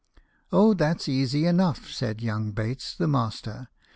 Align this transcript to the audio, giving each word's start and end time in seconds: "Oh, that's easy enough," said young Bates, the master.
"Oh, 0.51 0.73
that's 0.73 1.07
easy 1.07 1.45
enough," 1.45 1.91
said 1.91 2.23
young 2.23 2.53
Bates, 2.53 2.95
the 2.95 3.07
master. 3.07 3.67